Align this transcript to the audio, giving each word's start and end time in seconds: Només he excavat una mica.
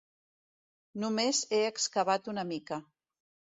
Només 1.03 1.43
he 1.51 1.61
excavat 1.69 2.33
una 2.35 2.49
mica. 2.55 2.83